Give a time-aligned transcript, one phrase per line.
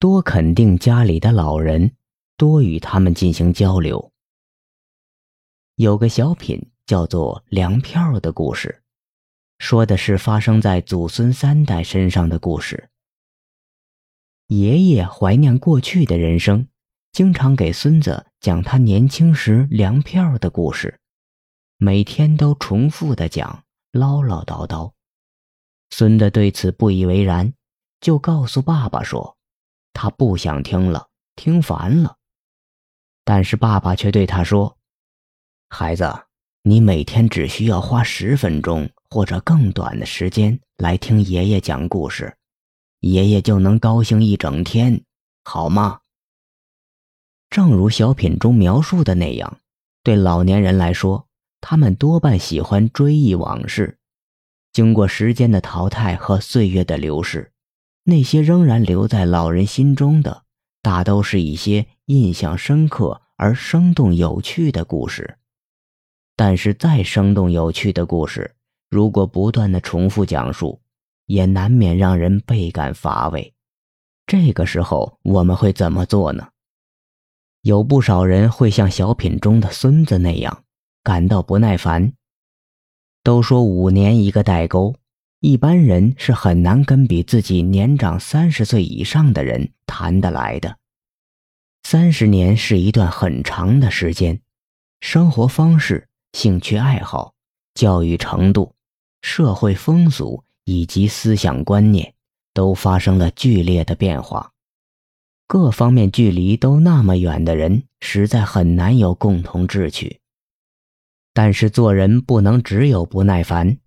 [0.00, 1.96] 多肯定家里的老人，
[2.36, 4.12] 多与他们进行交流。
[5.74, 8.80] 有个小品叫做《粮票的故事》，
[9.58, 12.90] 说的是发生在祖孙三代身上的故事。
[14.46, 16.68] 爷爷怀念过去的人生，
[17.10, 21.00] 经常给孙子讲他年轻时粮票的故事，
[21.76, 24.92] 每天都重复的讲，唠唠叨叨。
[25.90, 27.52] 孙子对此不以为然，
[28.00, 29.37] 就告诉爸爸说。
[30.00, 32.18] 他不想听了，听烦了。
[33.24, 34.78] 但是爸爸却对他说
[35.68, 36.08] ：“孩子，
[36.62, 42.32] 你每天只需要花十分钟或者更短的时间来听爷爷讲故事，
[43.00, 45.02] 爷爷就能高兴一整天，
[45.42, 45.98] 好吗？”
[47.50, 49.58] 正如小品中描述的那样，
[50.04, 51.26] 对老年人来说，
[51.60, 53.98] 他们多半喜欢追忆往事。
[54.72, 57.50] 经过时间的淘汰和岁月的流逝。
[58.08, 60.44] 那些仍然留在老人心中的，
[60.80, 65.36] 大都是一些印象深刻而生动有趣的故事。
[66.34, 68.54] 但是，再生动有趣的故事，
[68.88, 70.80] 如果不断的重复讲述，
[71.26, 73.52] 也难免让人倍感乏味。
[74.26, 76.48] 这个时候，我们会怎么做呢？
[77.60, 80.64] 有不少人会像小品中的孙子那样，
[81.02, 82.14] 感到不耐烦。
[83.22, 84.94] 都说五年一个代沟。
[85.40, 90.76] 一般人是很难跟比自己年长三十岁以上的人谈得来的。
[91.84, 94.40] 三十年是一段很长的时间，
[95.00, 97.34] 生活方式、兴趣爱好、
[97.72, 98.74] 教育程度、
[99.22, 102.14] 社会风俗以及思想观念
[102.52, 104.50] 都发生了剧烈的变化，
[105.46, 110.18] 各方面距离都那么远的人，实在很难有共同志趣。
[111.32, 113.78] 但是做人不能只有不耐烦。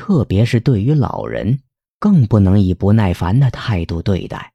[0.00, 1.60] 特别是对于老人，
[1.98, 4.54] 更不能以不耐烦的态度对待。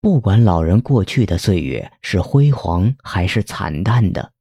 [0.00, 4.32] 不管老人过去的岁月是辉煌还是惨淡的，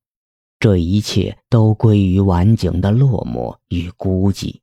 [0.62, 4.62] 这一切都归于晚景的落寞与孤寂。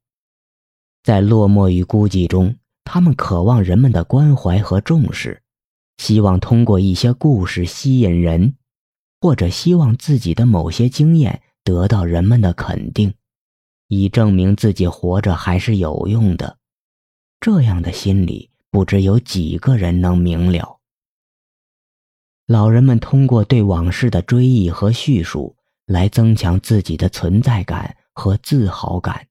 [1.03, 5.43] 在落寞与孤寂中，他们渴望人们的关怀和重视，
[5.99, 8.55] 希望通过一些故事吸引人，
[9.21, 13.13] 或者希望自己的某些经验得到人们的肯定。
[13.89, 16.59] 以证明自己活着还是有用的，
[17.41, 20.79] 这样的心理不知有几个人能明了。
[22.47, 29.27] 老人们通过对往事的追忆和叙述来增强自己的存在感和自豪感，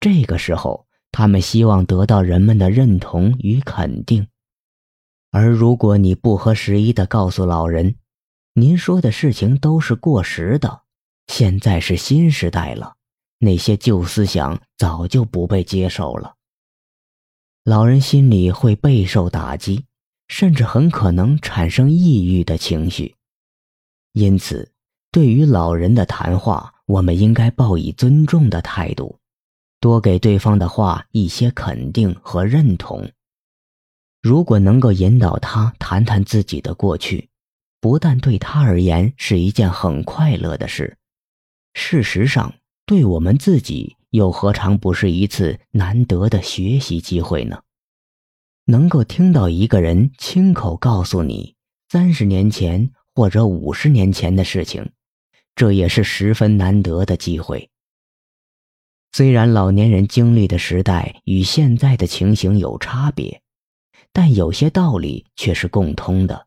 [0.00, 4.26] 这个时候他们希望得到人们的认同与肯定。
[5.30, 7.96] 而如果你不合时宜地告诉老人，
[8.54, 10.82] 您说的事情都是过时的，
[11.26, 12.95] 现在是新时代了。
[13.38, 16.36] 那些旧思想早就不被接受了，
[17.64, 19.84] 老人心里会备受打击，
[20.28, 23.14] 甚至很可能产生抑郁的情绪。
[24.12, 24.72] 因此，
[25.12, 29.18] 对于老人的谈话，我们应该抱以尊重的态度，
[29.80, 33.10] 多给对方的话一些肯定和认同。
[34.22, 37.28] 如果能够引导他谈谈自己的过去，
[37.80, 40.96] 不但对他而言是一件很快乐的事，
[41.74, 42.54] 事实上。
[42.86, 47.60] 对我们自己又何尝不是一次难得的学习机会呢？
[48.66, 51.56] 能够听到一个人亲口告诉你
[51.88, 54.92] 三十年前或者五十年前的事情，
[55.56, 57.68] 这也是十分难得的机会。
[59.10, 63.42] 虽然老年人经历的时代与现在的情形有差别，
[64.12, 66.46] 但有些道理却是共通的，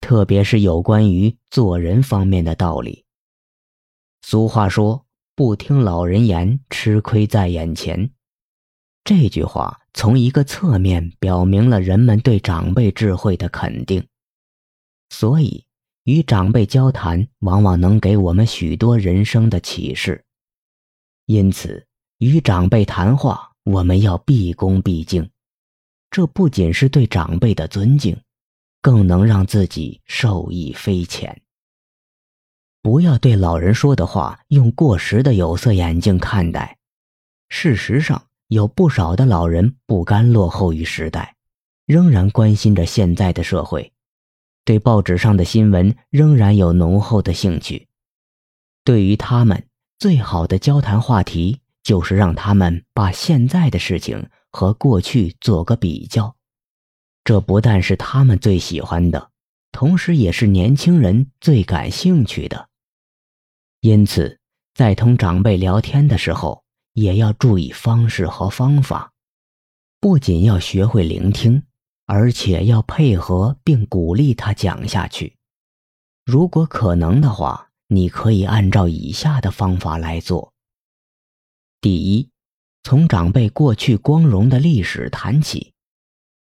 [0.00, 3.04] 特别是有关于做人方面的道理。
[4.22, 5.04] 俗话说。
[5.34, 8.10] 不听老人言，吃亏在眼前。
[9.02, 14.06] 这句话从一个侧面表明了人们对长辈智慧的肯定，
[15.08, 15.64] 所以
[16.04, 20.22] 与长辈交谈往往能给我们许多人生的启示。
[21.24, 21.86] 因此，
[22.18, 25.30] 与长辈谈话，我们要毕恭毕敬，
[26.10, 28.20] 这不仅是对长辈的尊敬，
[28.82, 31.40] 更能让自己受益匪浅。
[32.82, 36.76] 不要对老人说的话用过时的有色眼镜看待。
[37.48, 41.36] 事实上，有不少的老人不甘落后于时代，
[41.86, 43.92] 仍然关心着现在的社会，
[44.64, 47.86] 对报纸上的新闻仍然有浓厚的兴趣。
[48.84, 49.64] 对于他们，
[50.00, 56.34] 最好的交谈话题就是让他们把现在的事情和过去做个比较。
[57.22, 59.30] 这不但是他们最喜欢的，
[59.70, 62.70] 同时也是年轻人最感兴趣的。
[63.82, 64.38] 因此，
[64.74, 66.62] 在同长辈聊天的时候，
[66.92, 69.12] 也要注意方式和方法，
[69.98, 71.64] 不仅要学会聆听，
[72.06, 75.36] 而且要配合并鼓励他讲下去。
[76.24, 80.52] 如果可能的话，你可以按照以下的方法来做：
[81.80, 82.30] 第一，
[82.84, 85.72] 从长辈过去光荣的历史谈起，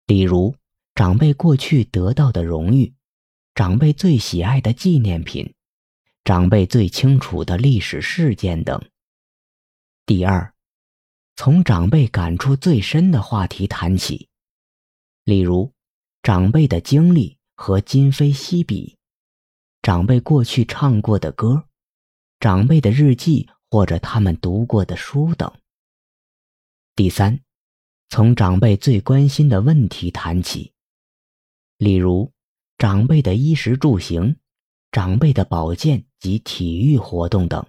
[0.08, 0.56] 例如
[0.96, 2.96] 长辈过去得到的荣誉，
[3.54, 5.54] 长辈最喜爱的纪念品，
[6.28, 8.84] 长辈最清楚的历史事件等。
[10.06, 10.54] 第二，
[11.38, 14.28] 从长辈感触最深的话题谈起，
[15.24, 15.72] 例如
[16.22, 18.98] 长辈的经历和今非昔比。
[19.82, 21.64] 长辈过去唱过的歌，
[22.42, 25.50] 长辈的日记或者他们读过的书等。
[26.94, 27.40] 第三，
[28.10, 30.74] 从长辈最关心的问题谈起，
[31.78, 32.34] 例如
[32.78, 34.36] 长辈的衣食住行、
[34.92, 37.66] 长辈的保健及体育活动等。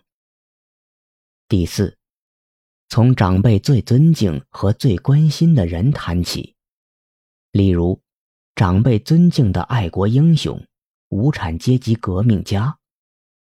[1.48, 1.96] 第四，
[2.88, 6.54] 从长辈最尊敬和最关心的人谈起，
[7.52, 8.00] 例如
[8.54, 10.62] 长辈尊敬的爱国英雄。
[11.10, 12.76] 无产阶级革命家，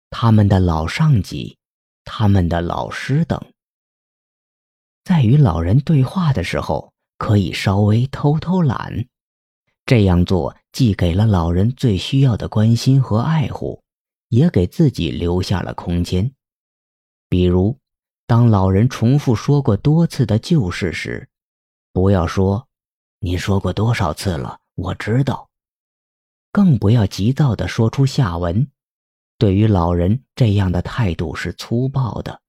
[0.09, 1.59] 他们的老上级，
[2.07, 3.39] 他们的老师等，
[5.05, 9.07] 在与老人对话的时候，可以稍微偷偷懒。
[9.85, 13.83] 这样做既给了老人最需要的关心和爱护，
[14.31, 16.33] 也给自己留下了空间。
[17.29, 17.79] 比如，
[18.27, 21.29] 当老人重复说过多次的旧事时，
[21.93, 22.67] 不要说
[23.21, 25.51] “你说过多少次了，我知道”。
[26.53, 28.67] 更不要急躁地说出下文，
[29.39, 32.41] 对于老人这样的态度是粗暴的。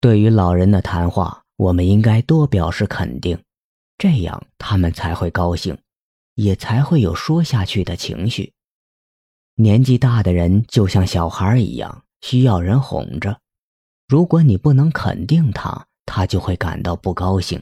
[0.00, 3.40] 对于老人的谈话，我们应该多表示肯定，
[3.98, 5.78] 这样他们才会高兴，
[6.34, 8.52] 也才会有说下去的情绪。
[9.56, 13.40] 年纪大的人就像小孩一样，需要人哄着。
[14.08, 17.60] 如果你不能肯定他，他就会感到不高兴。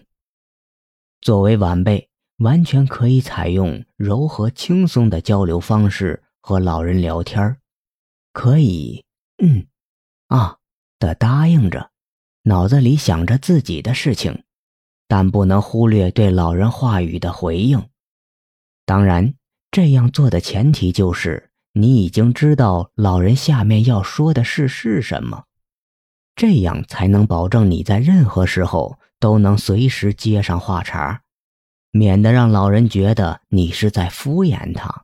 [1.21, 2.09] 作为晚辈。
[2.39, 7.57] 完全可以采用柔和轻松的交流方式和老人聊天
[8.33, 9.05] 可以，
[9.39, 9.69] 嗯，
[10.27, 10.59] 啊
[10.99, 11.93] 的答应着，
[12.43, 14.43] 脑子里想着自己的事情，
[15.07, 17.89] 但不能忽略对老人话语的回应。
[18.85, 19.35] 当然，
[19.71, 25.45] 这样做的前提就是你已经知道老人下面要说的事是什么，
[26.37, 31.23] 这样才能保证你在任何时候都能随时接上话茬。
[31.91, 35.04] 免得让老人觉得你是在敷衍他。